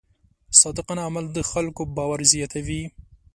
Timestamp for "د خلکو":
1.31-1.81